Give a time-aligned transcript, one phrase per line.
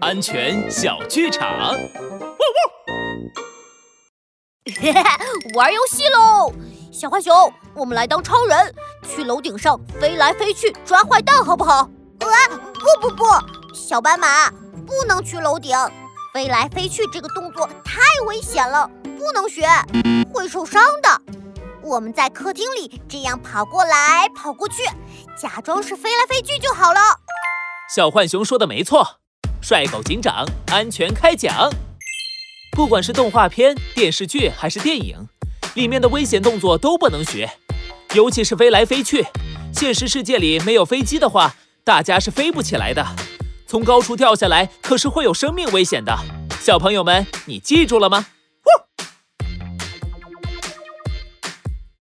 [0.00, 1.74] 安全小剧场。
[5.54, 6.52] 玩游戏喽！
[6.92, 11.88] 小浣熊，我们来当超人，去楼顶上飞来飞去抓坏蛋，好不好？
[12.20, 12.48] 啊，
[13.00, 13.24] 不不不，
[13.74, 14.50] 小斑马
[14.86, 15.76] 不能去楼顶，
[16.34, 19.66] 飞来飞去这个动作太危险了，不能学，
[20.32, 21.22] 会受伤的。
[21.82, 24.82] 我们在客厅里这样跑过来跑过去，
[25.40, 27.00] 假装是飞来飞去就好了。
[27.94, 29.20] 小浣熊说的没错，
[29.60, 31.70] 帅狗警长安全开讲。
[32.72, 35.28] 不管是动画片、电视剧还是电影，
[35.74, 37.50] 里面的危险动作都不能学，
[38.14, 39.26] 尤其是飞来飞去。
[39.72, 43.04] 现实世界里没有飞机的话，大家是飞不起来的。
[43.66, 46.16] 从高处掉下来可是会有生命危险的。
[46.60, 48.26] 小朋友们，你记住了吗？